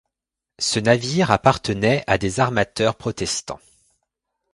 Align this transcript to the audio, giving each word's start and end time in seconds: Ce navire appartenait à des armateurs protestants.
Ce 0.57 0.79
navire 0.79 1.29
appartenait 1.29 2.03
à 2.07 2.17
des 2.17 2.39
armateurs 2.39 2.95
protestants. 2.95 3.59